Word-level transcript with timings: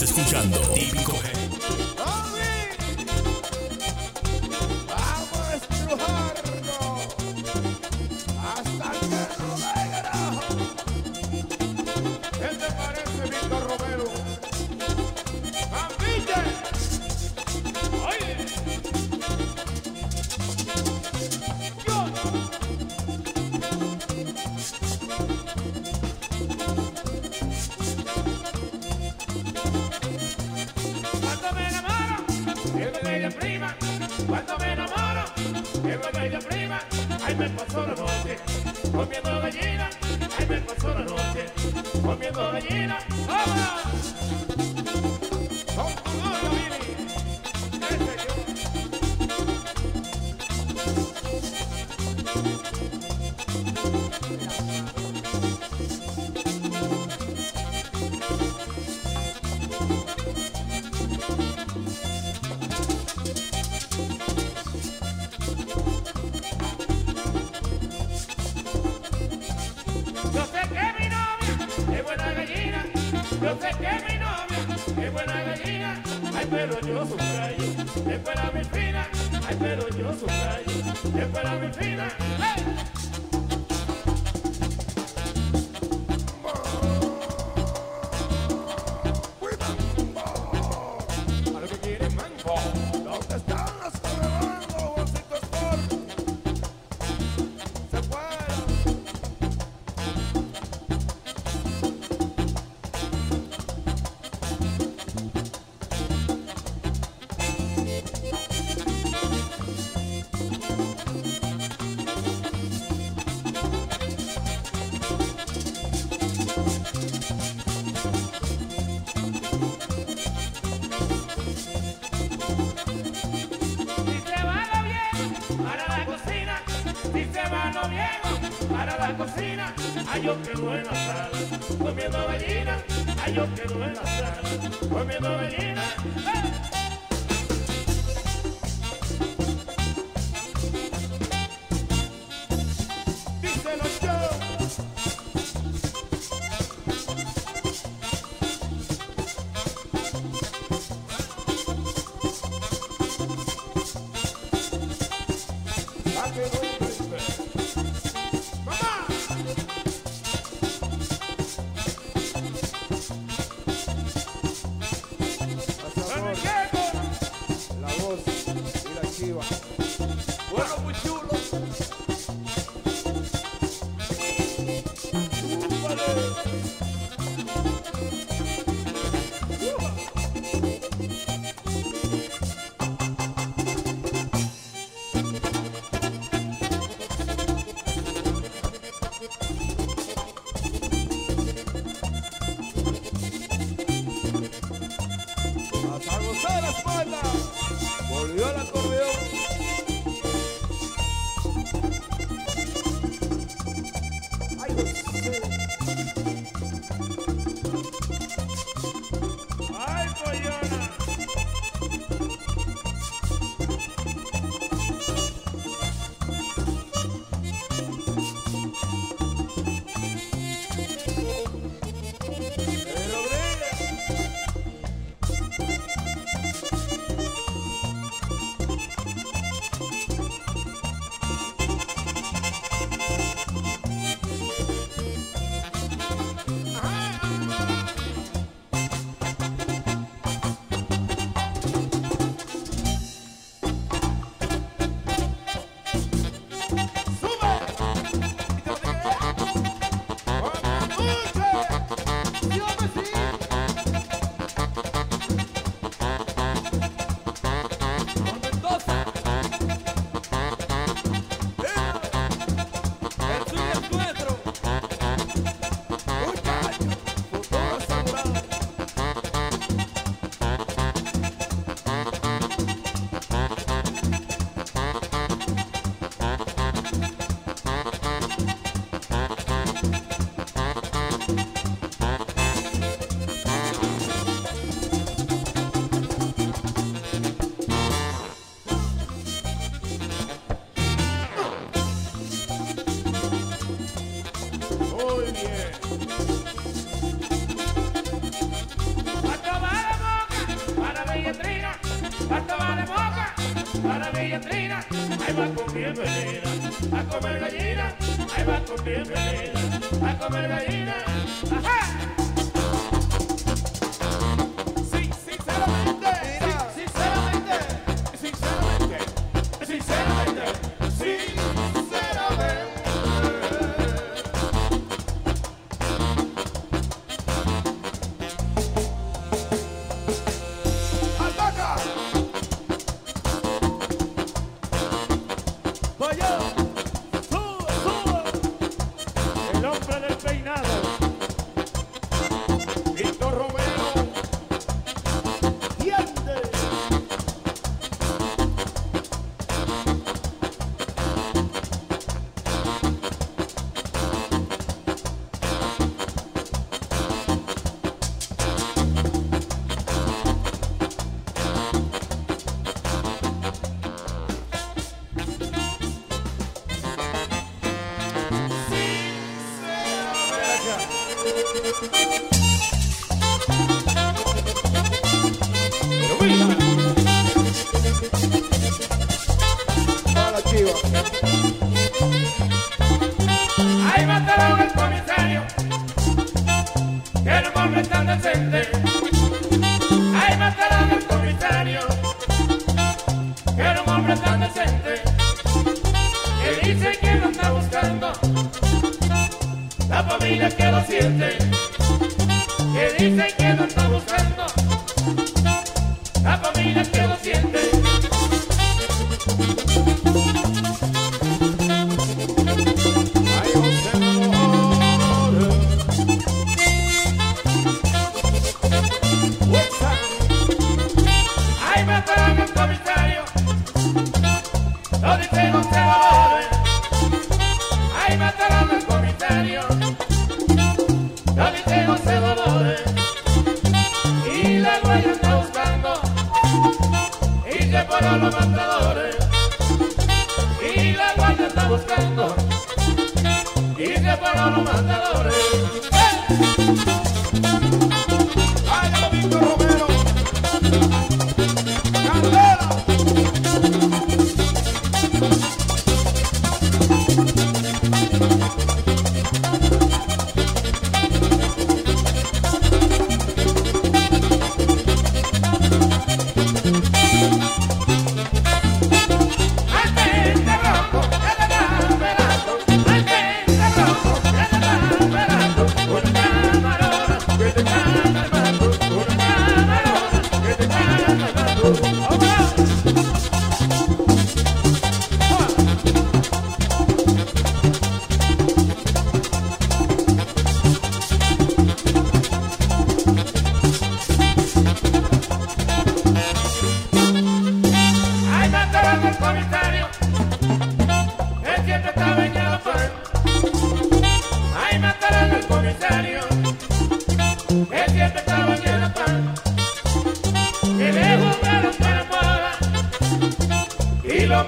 Escuchando. 0.00 1.37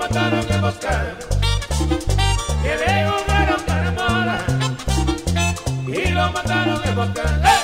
mataron 0.01 0.41
en 0.41 0.53
emboscada. 0.55 1.15
Que 2.63 2.77
le 2.81 3.07
jugaron 3.07 3.61
para 3.67 4.39
y 5.87 6.09
lo 6.11 6.33
mataron 6.33 6.83
en 6.83 6.89
emboscada. 6.89 7.60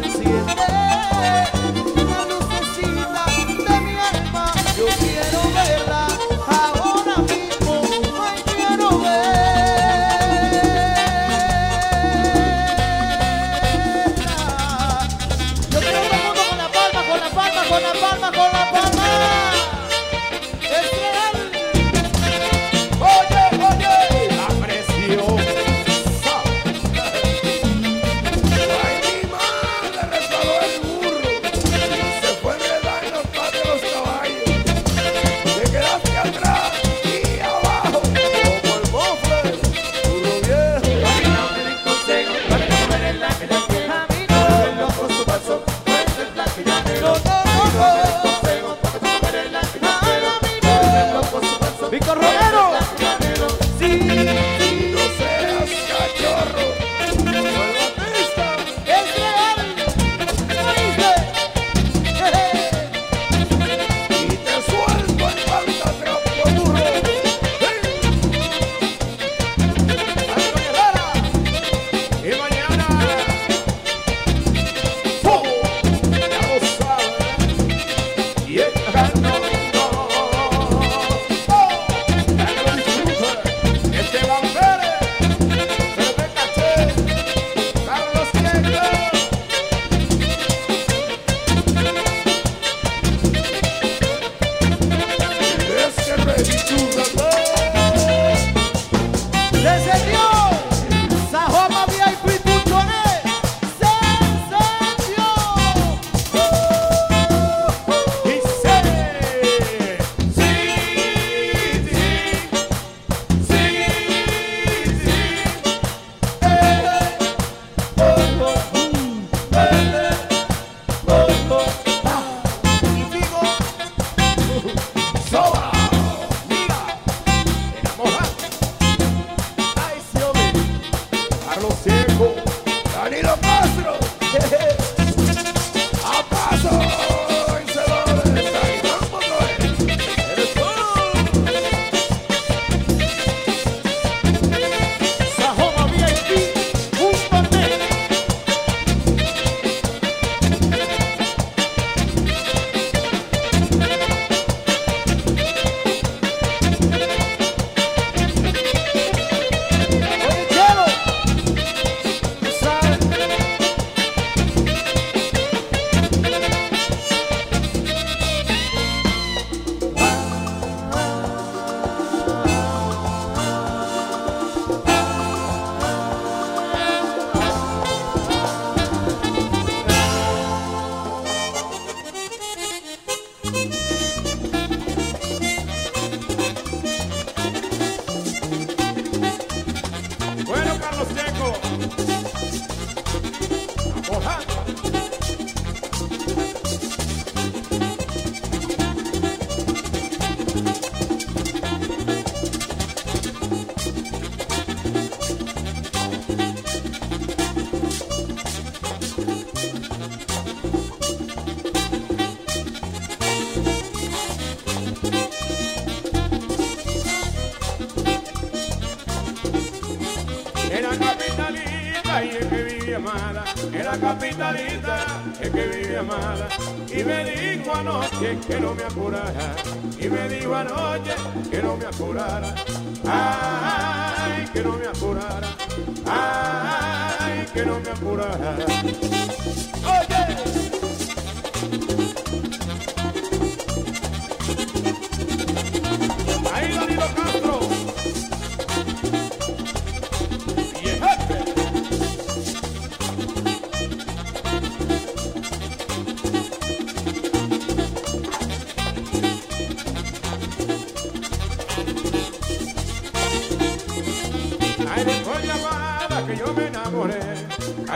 Mujer 0.00 0.34
es 0.36 0.46
la 0.46 0.57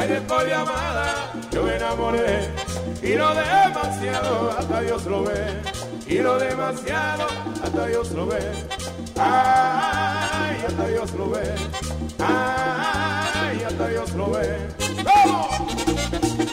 Ay, 0.03 0.09
después 0.09 0.45
de 0.47 0.53
yo 1.53 1.63
me 1.63 1.77
enamoré. 1.77 2.49
Y 3.05 3.15
lo 3.15 3.29
demasiado, 3.35 4.51
hasta 4.59 4.81
Dios 4.81 5.05
lo 5.07 5.23
ve. 5.23 5.63
Y 6.09 6.19
lo 6.19 6.39
demasiado, 6.41 7.27
hasta 7.63 7.87
Dios 7.87 8.11
lo 8.11 8.27
ve. 8.27 8.41
Ay, 9.17 10.57
hasta 10.67 10.89
Dios 10.89 11.13
lo 11.13 11.31
ve. 11.31 11.55
Ay, 12.19 13.63
hasta 13.65 13.89
Dios 13.89 14.13
lo 14.15 14.31
ve. 14.31 14.69
¡Vamos! 15.05 16.52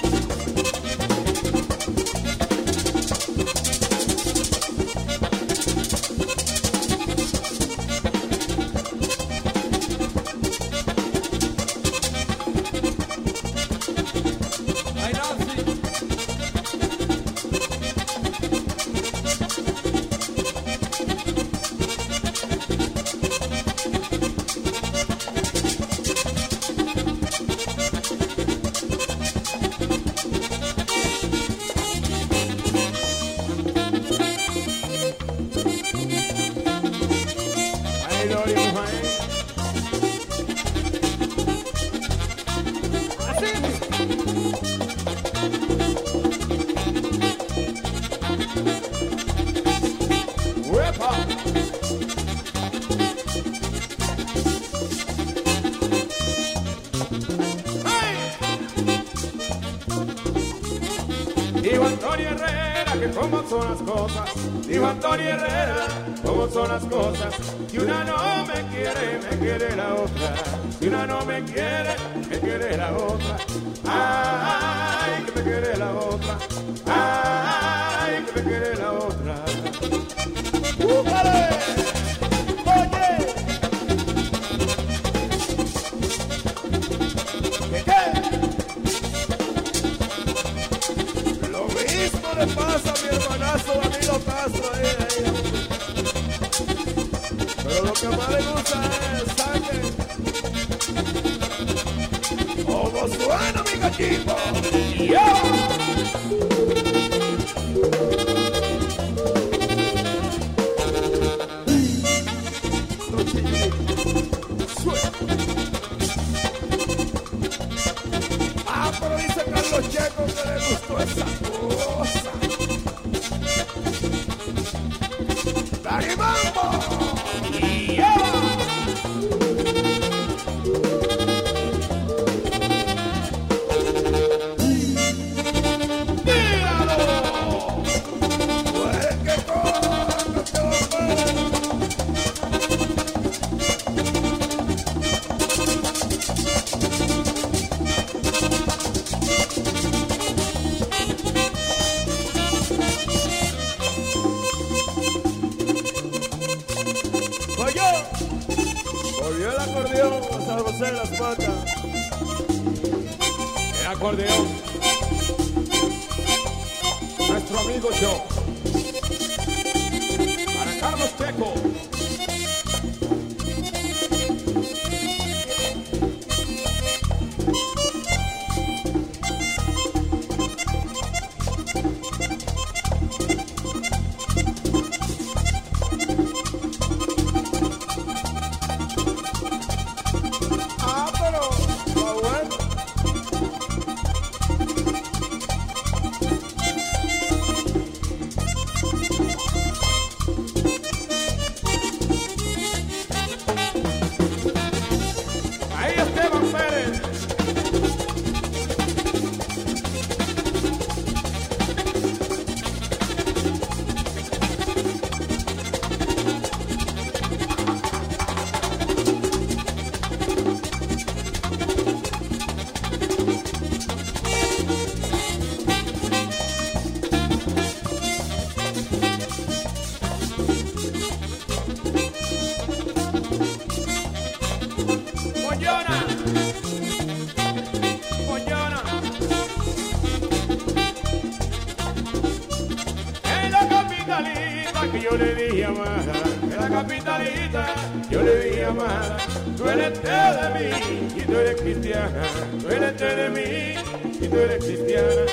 capitalista, 246.82 247.66
yo 248.10 248.22
le 248.22 248.40
dije 248.40 248.66
a 248.66 249.18
tú 249.58 249.68
eres 249.68 250.02
té 250.02 250.10
de 250.10 250.48
mí 250.56 251.08
y 251.16 251.22
tú 251.22 251.34
eres 251.34 251.62
cristiana, 251.62 252.24
tú 252.62 252.70
eres 252.70 252.96
té 252.96 253.16
de 253.16 253.30
mí 253.30 254.22
y 254.22 254.28
tú 254.28 254.38
eres 254.38 254.64
cristiana, 254.64 255.26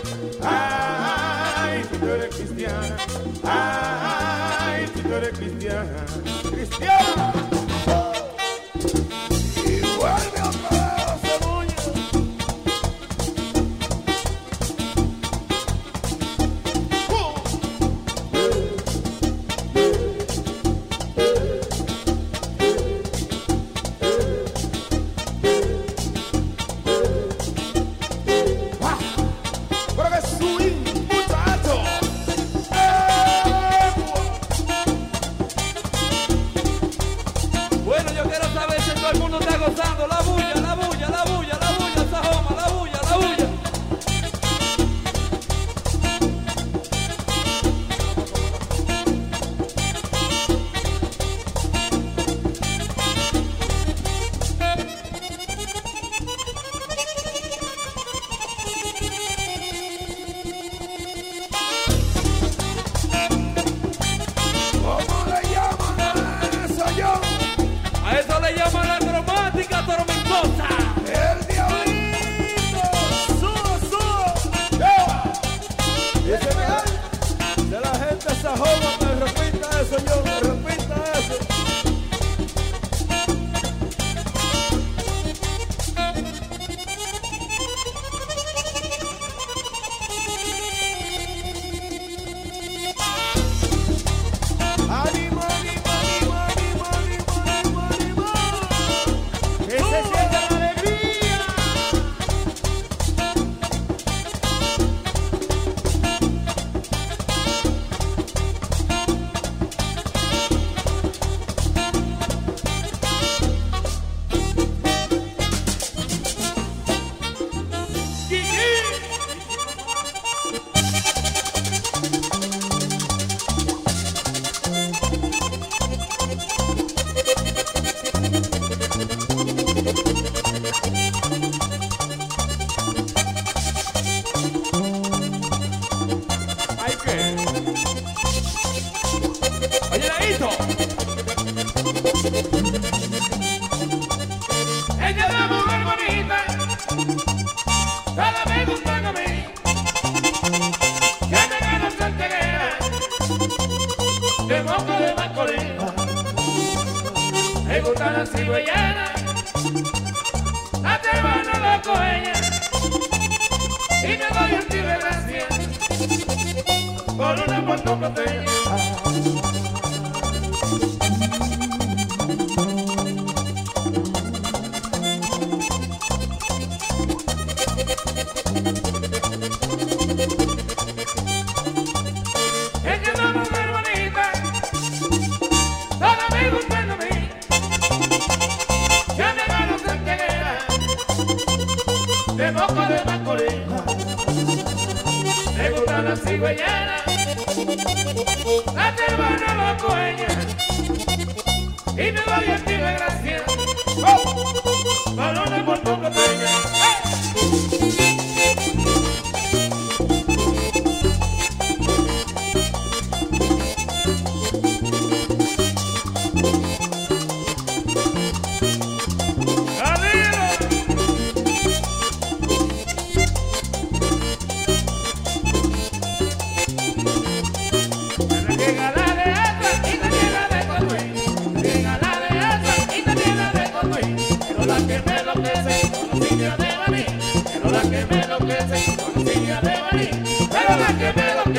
ay, 0.42 1.84
si 1.88 1.98
tú 1.98 2.06
eres 2.06 2.34
cristiana, 2.34 2.96
ay, 3.44 4.86
si 4.92 5.00
tú 5.02 5.14
eres 5.14 5.38
cristiana, 5.38 6.06
cristiana. 6.50 7.45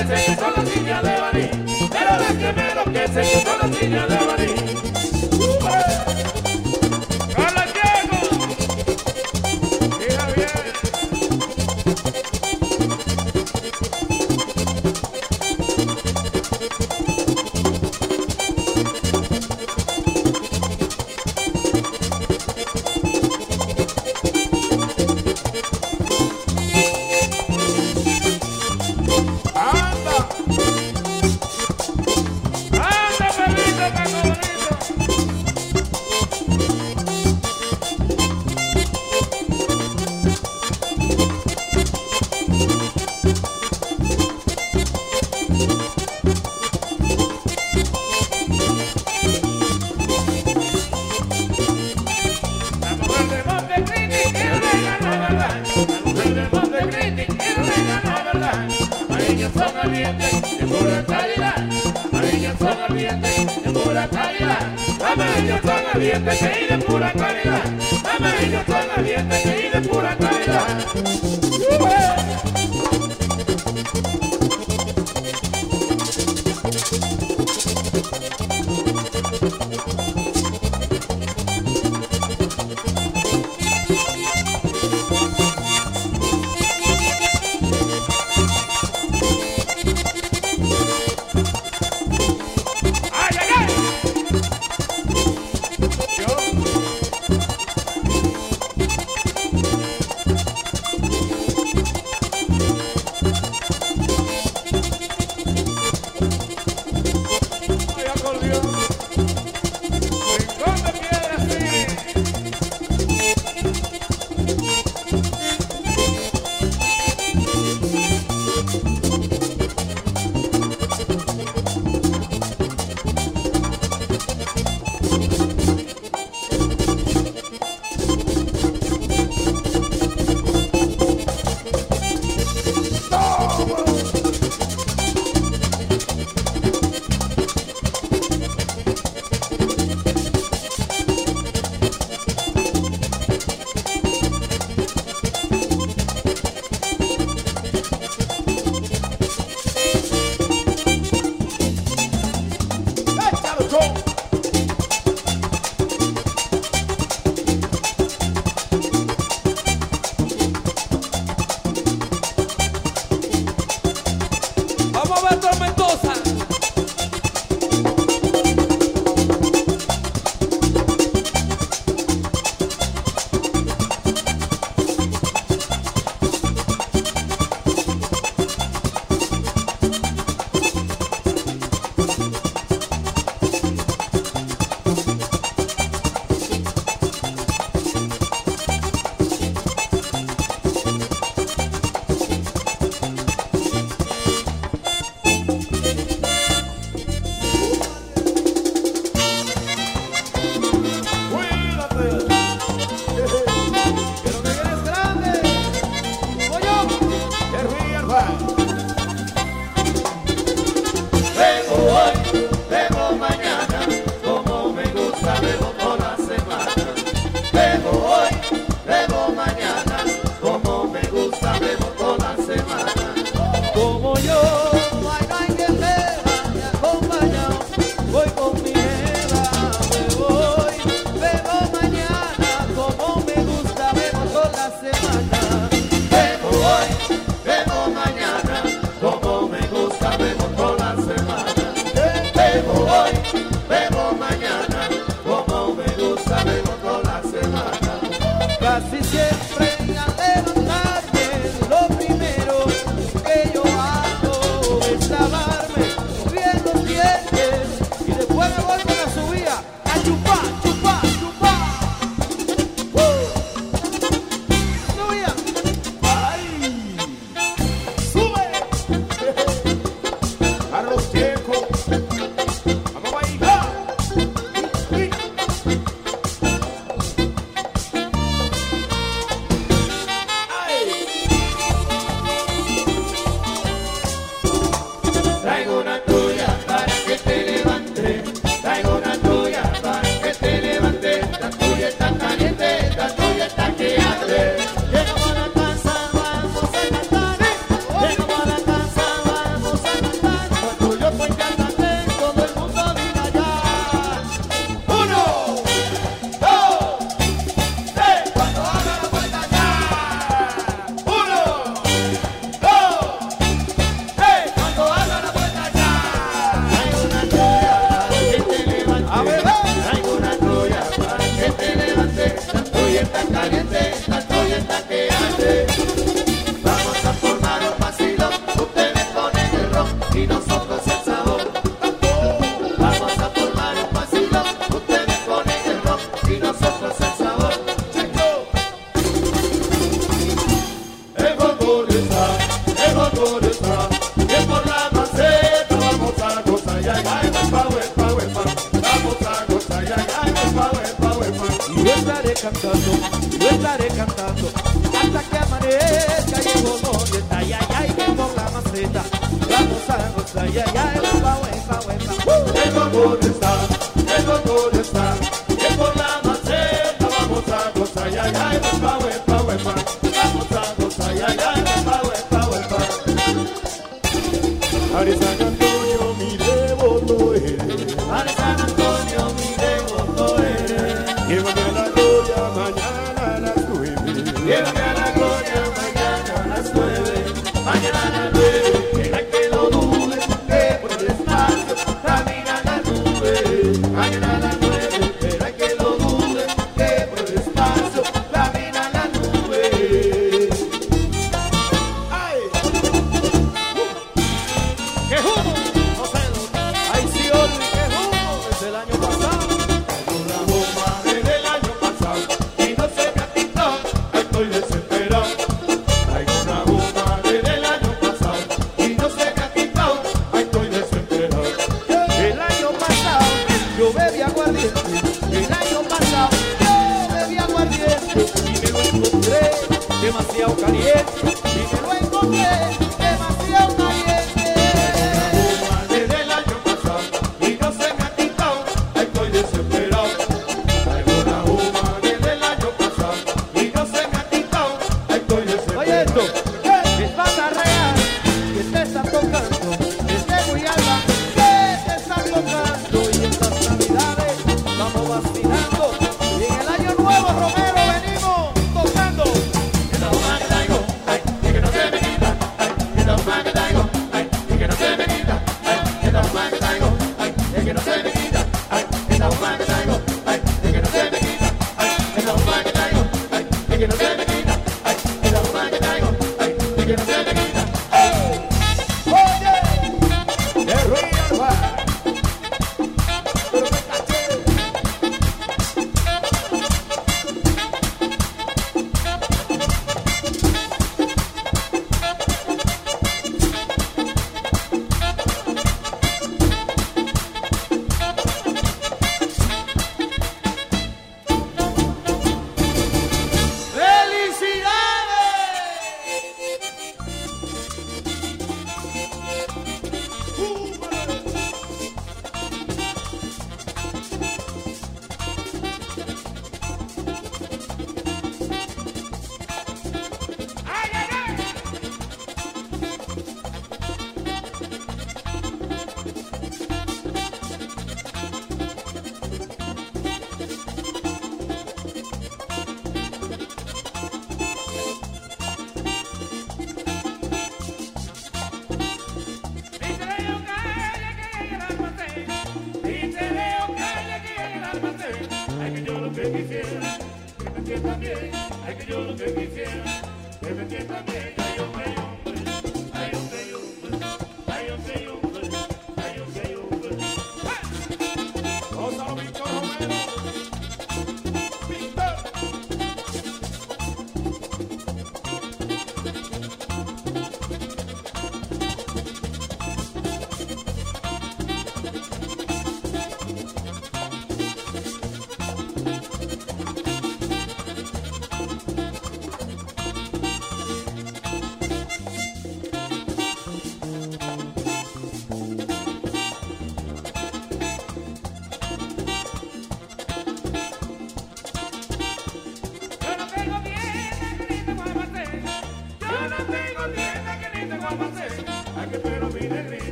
enloquece 0.00 0.34
son 0.36 0.52
las 0.56 0.76
niñas 0.76 1.02
de 1.02 1.20
Baní, 1.20 1.50
pero 1.90 2.10
las 2.18 2.32
que 2.32 2.52
me 2.52 2.70
enloquecen 2.70 3.42
son 3.42 3.58
las 3.60 3.82
niñas 3.82 4.08
de 4.08 4.16
Baní. 4.16 4.39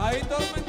Ahí 0.00 0.20
tormenta. 0.20 0.67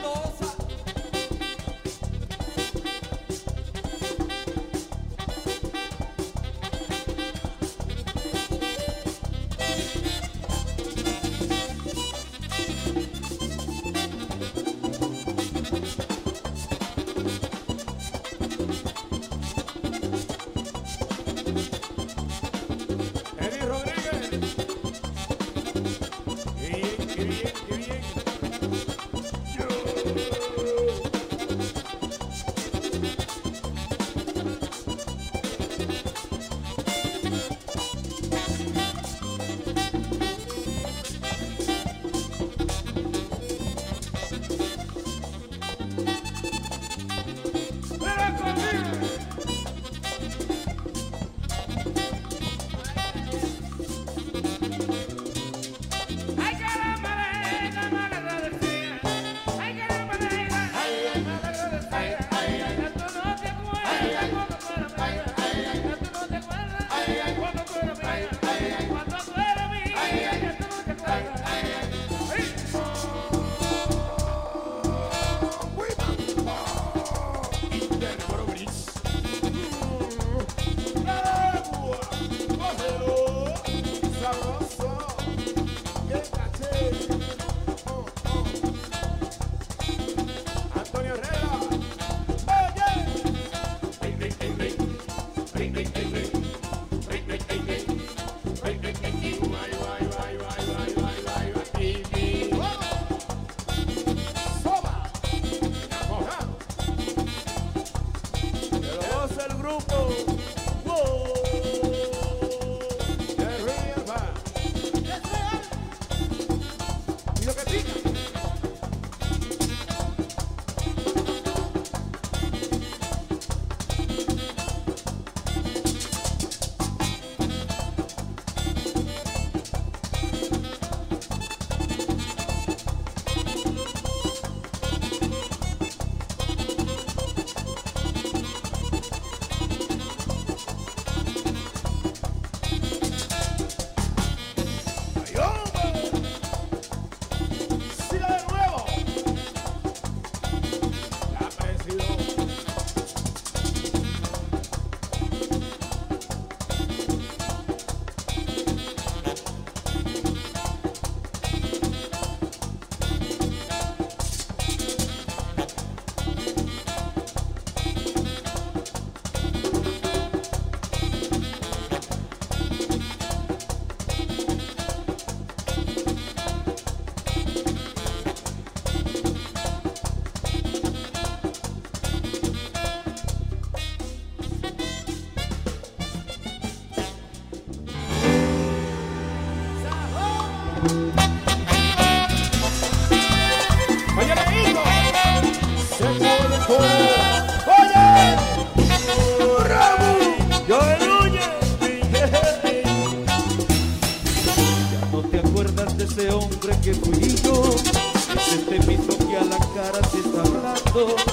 Oh. 211.02 211.28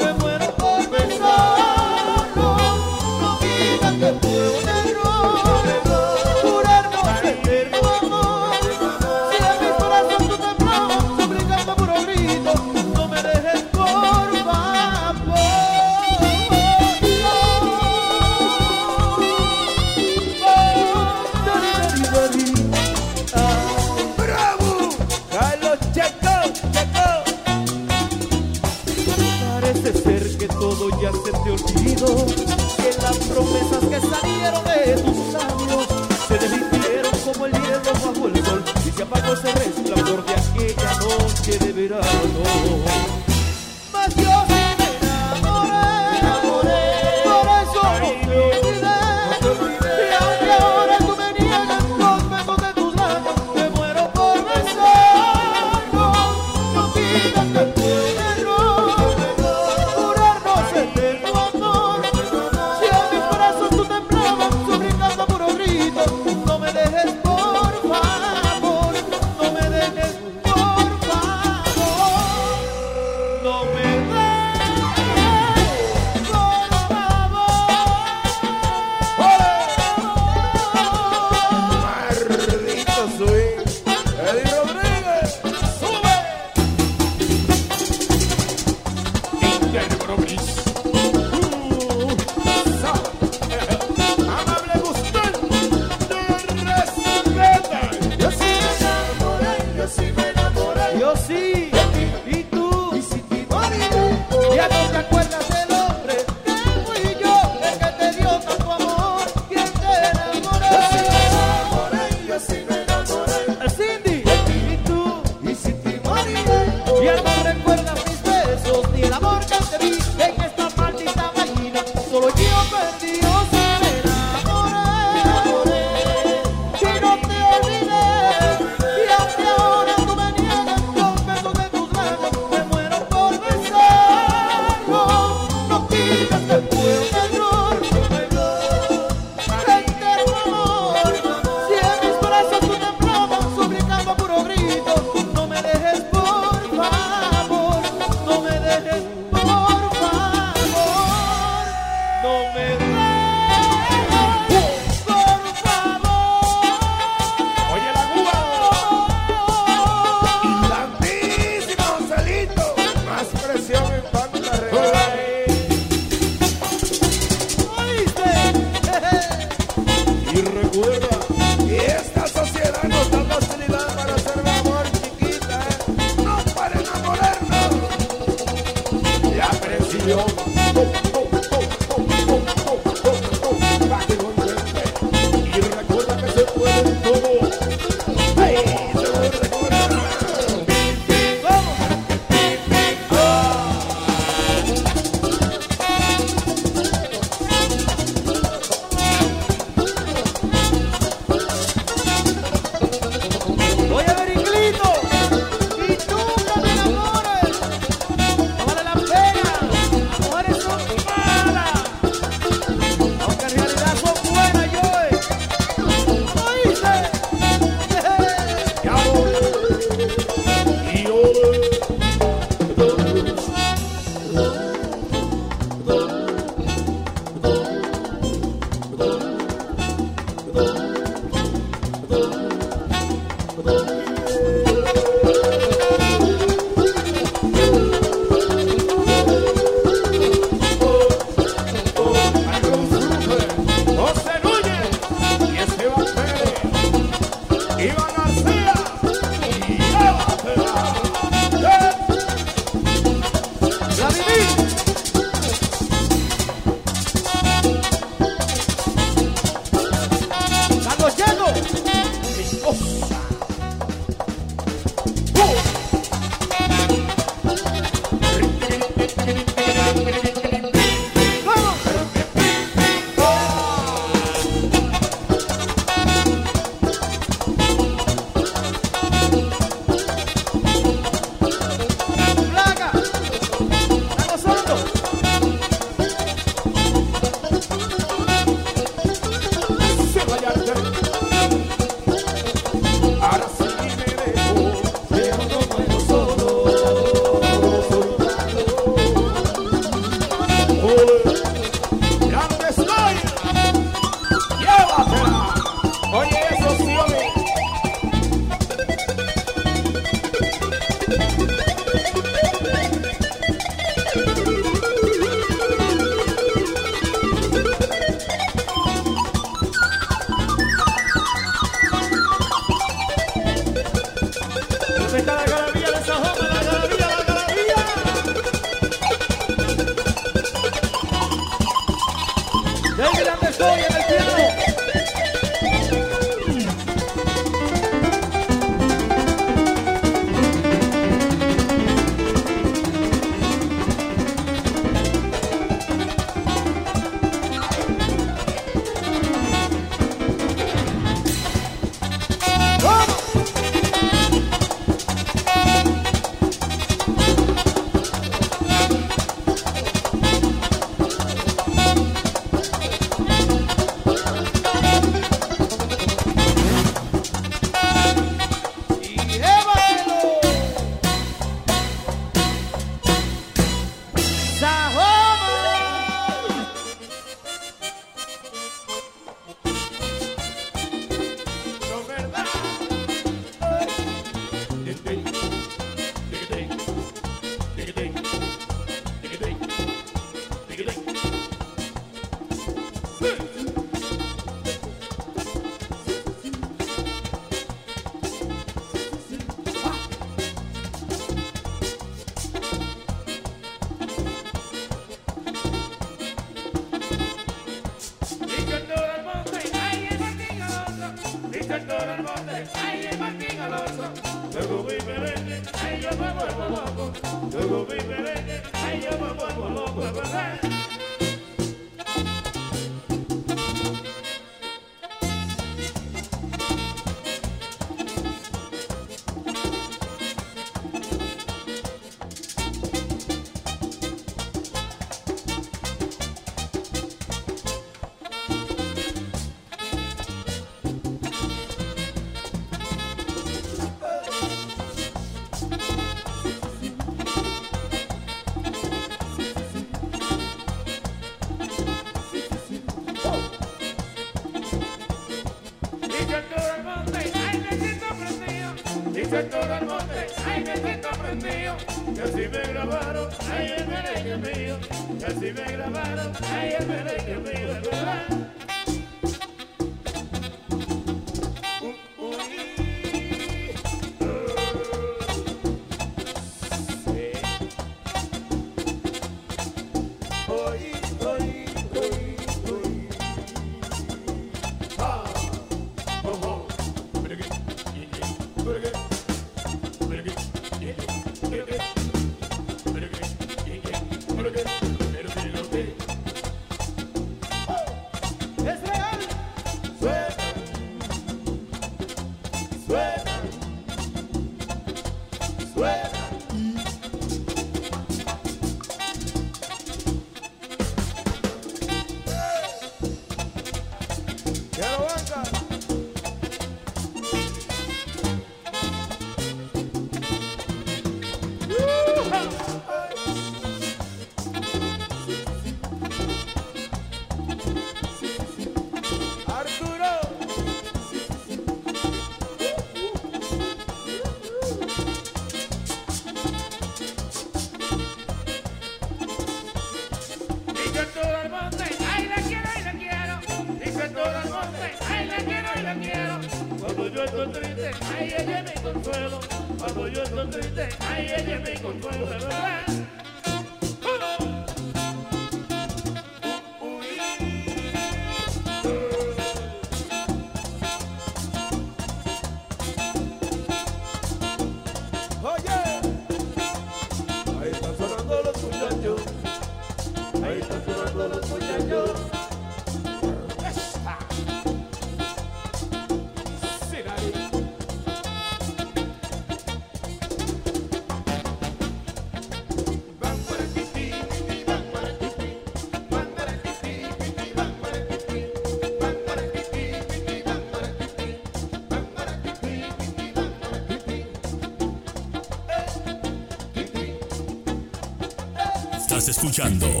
Escuchando 599.44 600.00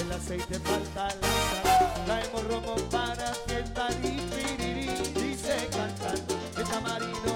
el 0.00 0.12
aceite 0.12 0.58
falta 0.60 1.08
la 1.20 1.32
sal, 1.50 2.04
traemos 2.06 2.44
romo 2.44 2.76
para 2.90 3.34
fiesta 3.46 3.88
y 4.02 4.20
piriri, 4.30 4.86
dice 5.14 5.68
cantando, 5.70 6.34
el 6.56 6.64
camarino 6.64 7.29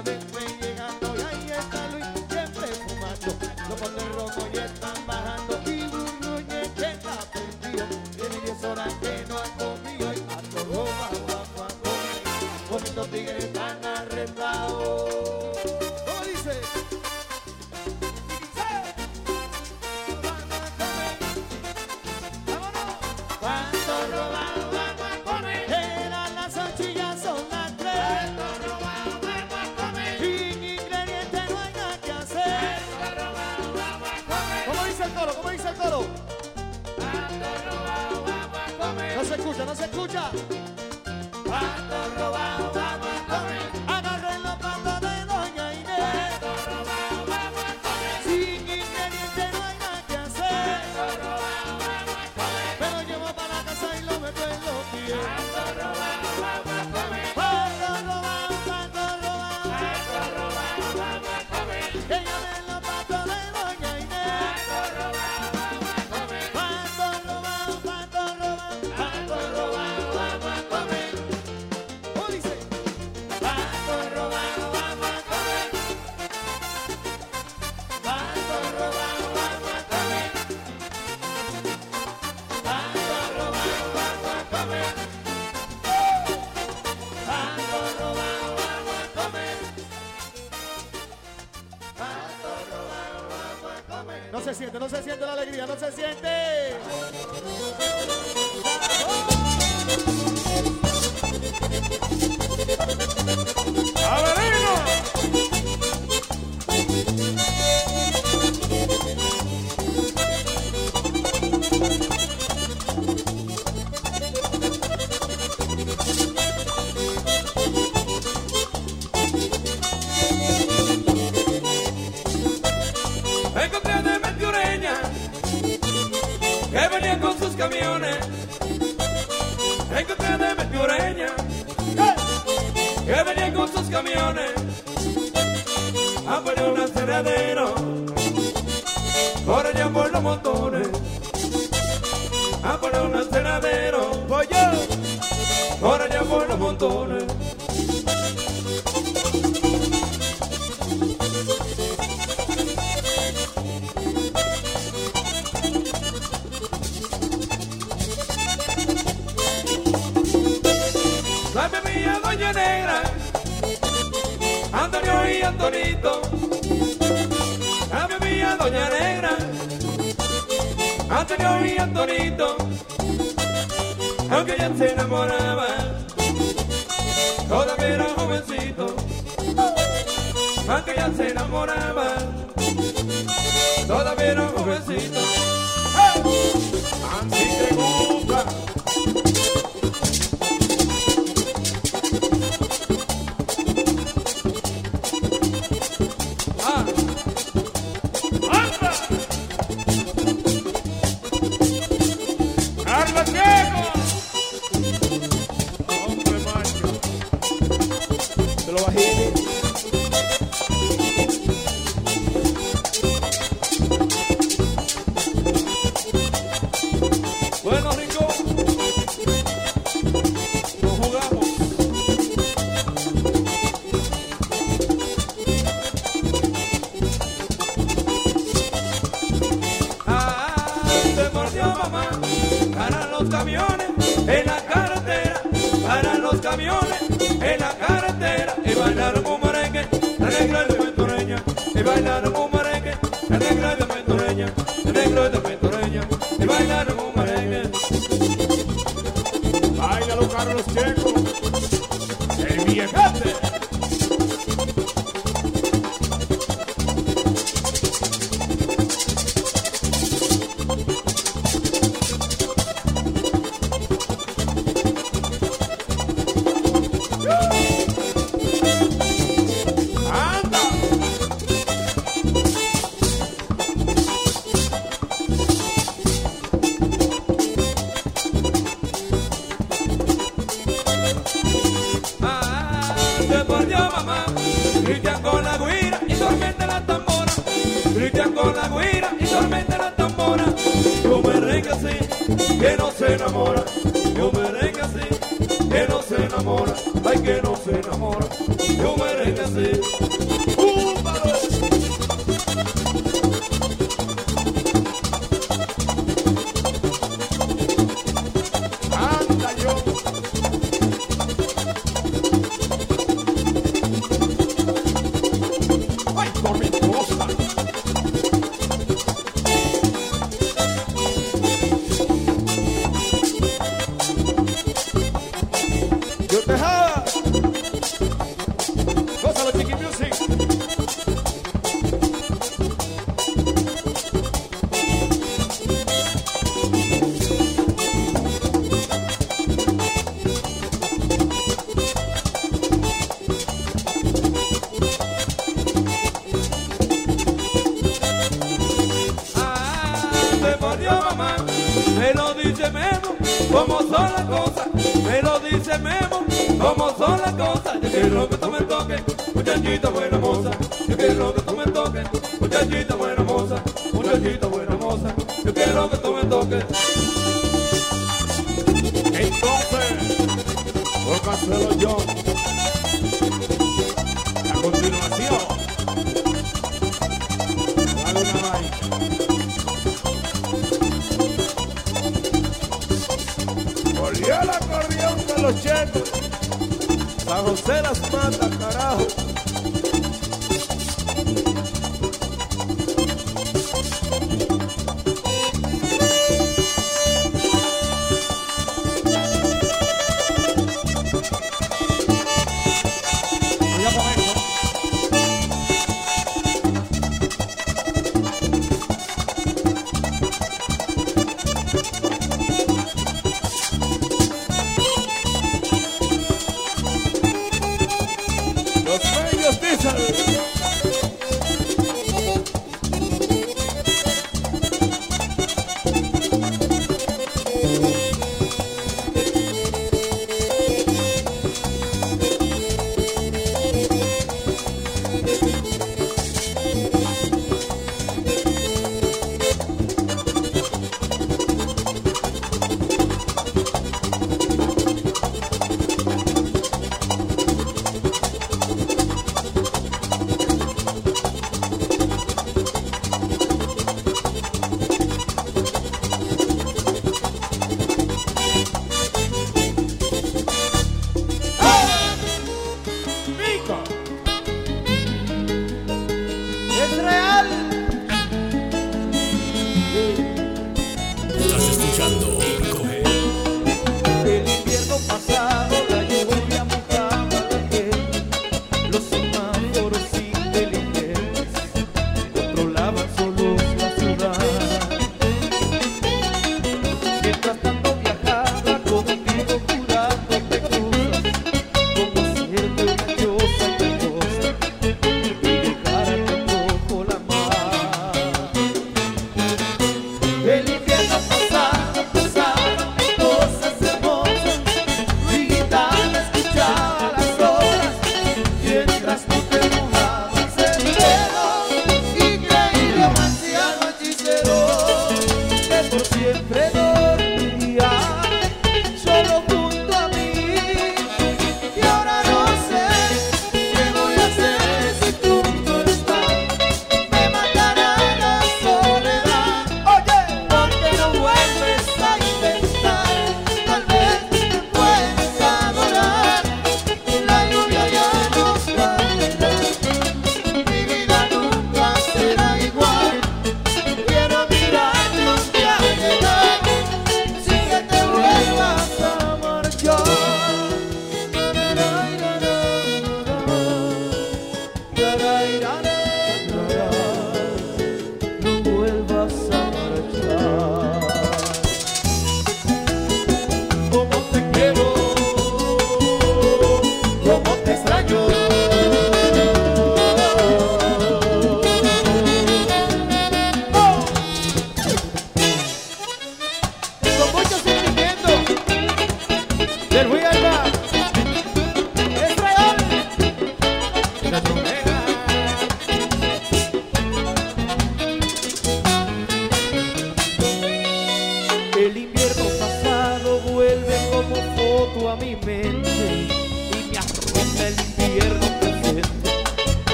no 39.64 39.74
se 39.74 39.84
escucha. 39.84 40.30
no 94.78 94.88
se 94.88 95.02
siente 95.02 95.24
la 95.24 95.32
alegría, 95.34 95.66
no 95.66 95.76
se 95.76 95.92
siente. 95.92 96.63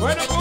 Bueno. 0.00 0.39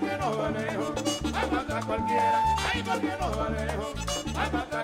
porque 0.00 0.16
no 0.16 0.26
a 1.38 1.46
matar 1.46 1.84
cualquiera, 1.84 2.44
ay 2.72 2.82
porque 2.82 3.12
no 3.20 3.26
a 4.40 4.50
matar 4.50 4.79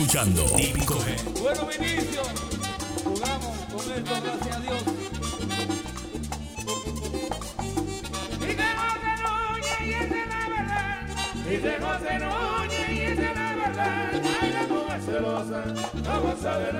escuchando 0.00 0.42
Típico 0.56 0.94
Bueno, 1.42 1.66
Vinicio, 1.66 2.22
jugamos 3.04 3.56
con 3.70 3.92
esto, 3.92 4.14
gracias 4.22 4.56
a 4.56 4.60
Dios. 4.60 4.82
Y 8.40 8.46
que 8.46 8.68
no 8.72 9.58
se 9.60 9.84
y 9.84 9.92
esa 9.92 10.16
es 10.16 10.28
la 10.28 10.48
verdad. 10.48 11.08
Y 11.44 11.56
que 11.58 11.78
no 11.78 11.90
se 11.98 12.92
y 12.92 13.00
esa 13.00 13.30
es 13.30 13.36
la 13.36 13.54
verdad. 13.56 14.10
Ay, 14.40 14.50
la 14.52 14.62
mujer 14.74 15.02
celosa, 15.02 15.64
vamos 16.02 16.44
a 16.44 16.58
ver. 16.58 16.76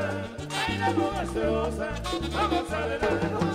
Ay, 0.67 0.79
la 0.79 0.91
mujer 0.93 1.29
celosa, 1.35 1.89
vamos 2.33 2.73
a 2.73 2.87
ver. 2.87 3.50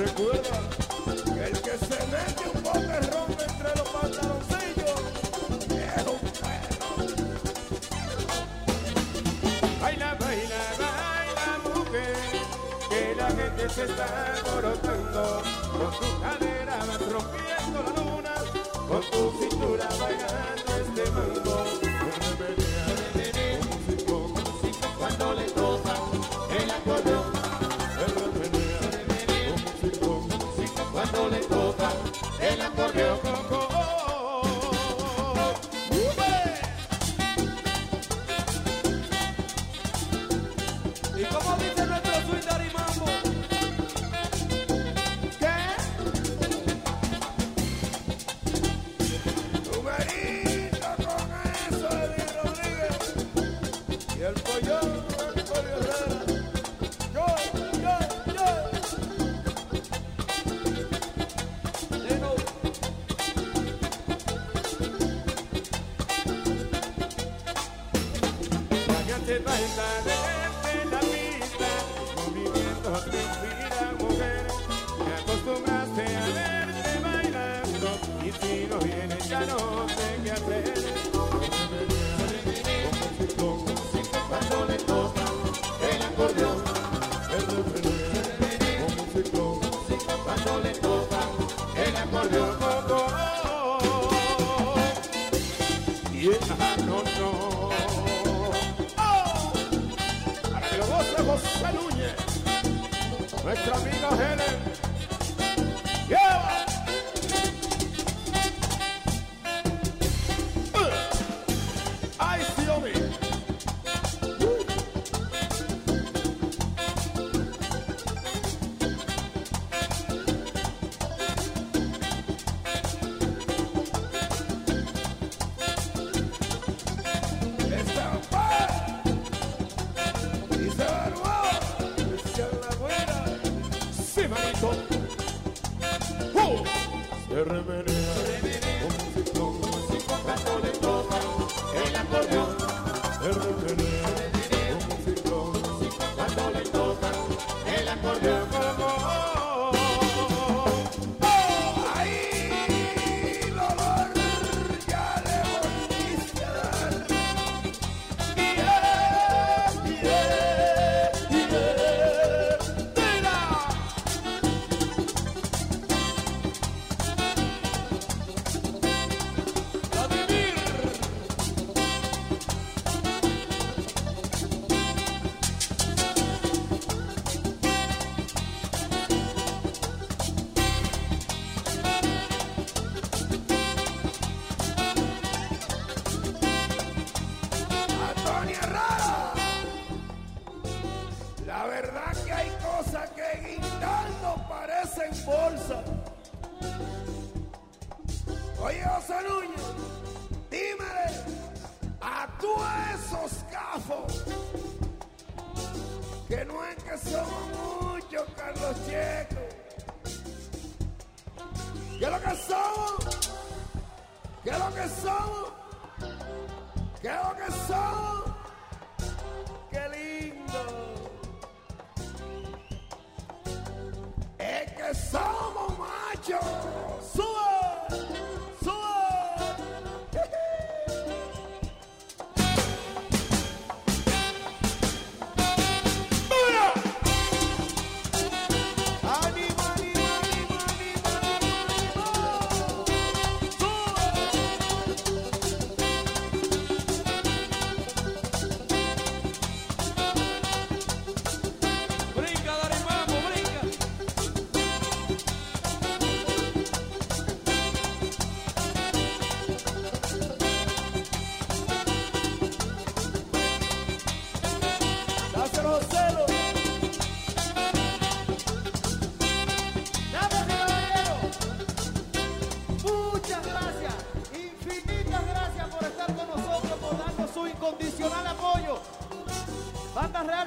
Recuerda 0.00 0.56
que 1.04 1.44
el 1.44 1.60
que 1.60 1.76
se 1.76 1.98
mete 2.06 2.44
un 2.54 2.62
poco 2.62 2.78
de 2.78 3.00
rompe 3.00 3.42
entre 3.44 3.68
los 3.76 3.88
pantaloncillos 3.90 5.00
es 5.28 5.46
un 5.46 5.58
perro. 5.68 6.14
Baila, 9.78 10.14
baila, 10.14 10.62
baila, 10.78 11.58
mujer, 11.64 12.16
que 12.88 13.14
la 13.14 13.28
gente 13.28 13.68
se 13.68 13.84
está 13.84 14.06
alborotando. 14.36 14.89
de 32.38 32.56
la 32.58 32.66
acordeón. 32.66 33.09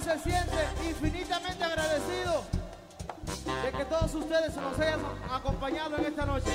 Se 0.04 0.20
siente 0.20 0.68
infinitamente 0.86 1.64
agradecido 1.64 2.44
de 3.64 3.72
que 3.72 3.86
todos 3.86 4.14
ustedes 4.16 4.54
nos 4.58 4.78
hayan 4.78 5.00
acompañado 5.32 5.98
en 5.98 6.06
esta 6.06 6.26
noche. 6.26 6.52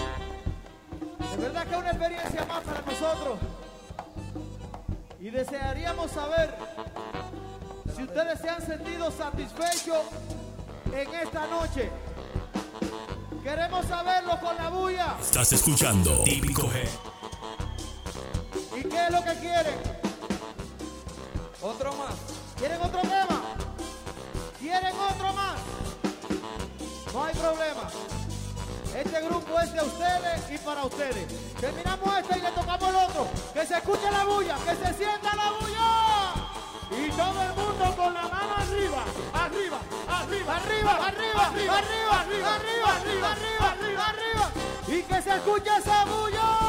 De 1.31 1.43
verdad 1.45 1.65
que 1.65 1.71
es 1.71 1.79
una 1.79 1.91
experiencia 1.91 2.45
más 2.45 2.63
para 2.63 2.83
nosotros. 2.83 3.39
Y 5.19 5.31
desearíamos 5.31 6.11
saber 6.11 6.55
si 7.97 8.03
ustedes 8.03 8.39
se 8.39 8.51
han 8.51 8.63
sentido 8.63 9.11
satisfechos 9.11 10.03
en 10.93 11.15
esta 11.15 11.47
noche. 11.47 11.91
Queremos 13.43 13.87
saberlo 13.87 14.39
con 14.41 14.57
la 14.57 14.69
bulla. 14.69 15.17
Estás 15.21 15.53
escuchando 15.55 16.23
Típico 16.25 16.69
G. 16.69 17.08
Este 29.19 29.31
grupo 29.31 29.59
es 29.59 29.73
de 29.73 29.83
ustedes 29.83 30.49
y 30.49 30.59
para 30.59 30.85
ustedes. 30.85 31.27
Terminamos 31.61 32.19
este 32.19 32.39
y 32.39 32.41
le 32.41 32.53
tocamos 32.53 32.89
el 32.89 32.95
otro. 32.95 33.27
Que 33.53 33.67
se 33.67 33.77
escuche 33.77 34.11
la 34.13 34.25
bulla, 34.25 34.55
que 34.65 34.77
se 34.77 34.95
sienta 34.95 35.35
la 35.35 35.51
bulla. 35.59 37.05
Y 37.05 37.11
todo 37.11 37.43
el 37.43 37.53
mundo 37.55 37.97
con 37.97 38.15
la 38.15 38.23
mano 38.29 38.55
arriba, 38.59 39.05
arriba, 39.35 39.81
arriba, 40.07 40.57
Arriba, 40.57 40.57
arriba, 40.57 41.07
arriba, 41.09 41.49
arriba, 41.49 41.79
arriba, 41.79 42.55
arriba, 42.55 43.33
arriba, 43.33 43.73
arriba, 43.73 44.07
arriba. 44.07 44.53
Y 44.87 45.03
que 45.03 45.23
se 45.23 45.35
escuche 45.35 45.71
esa 45.77 46.05
bulla. 46.05 46.68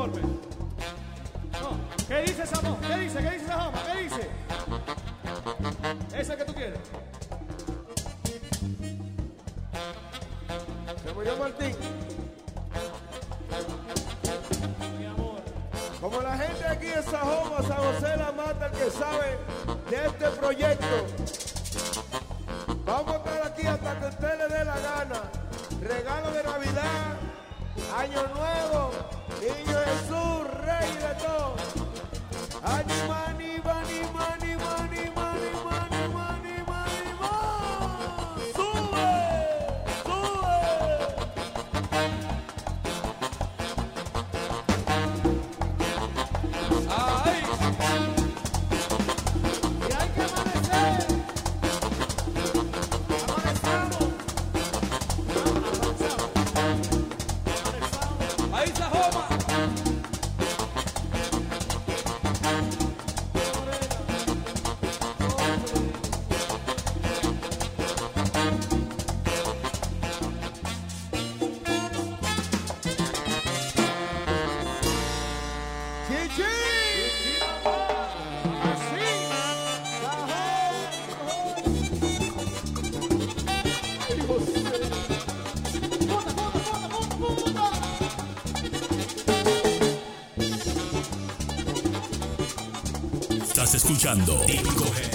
¿Ustedes 0.00 0.49
escuchando. 94.10 94.44
Discogen. 94.46 95.09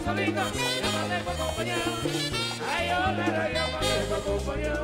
solito, 0.00 0.40
solito, 0.40 0.42
yo 0.82 0.92
no 0.92 1.08
debo 1.08 1.30
acompañar. 1.30 1.78
Ay, 2.70 2.88
yo 2.88 2.94
le 3.12 3.24
doy 3.30 3.52
yo 3.54 3.64
no 3.68 3.78
debo 3.88 4.14
acompañar. 4.16 4.82